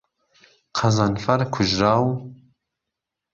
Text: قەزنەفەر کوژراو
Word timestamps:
قەزنەفەر 0.79 1.41
کوژراو 1.53 2.05